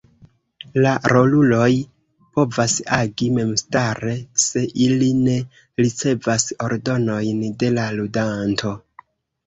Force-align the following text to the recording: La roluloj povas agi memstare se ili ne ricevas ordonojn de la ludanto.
La 0.85 0.93
roluloj 1.11 1.67
povas 2.39 2.79
agi 2.97 3.29
memstare 3.37 4.17
se 4.47 4.67
ili 4.89 5.13
ne 5.21 5.39
ricevas 5.85 6.51
ordonojn 6.71 7.49
de 7.63 7.75
la 7.81 7.89
ludanto. 8.01 8.79